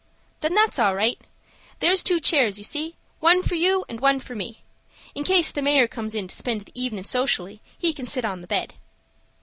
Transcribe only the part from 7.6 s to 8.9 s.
he can sit on the bed."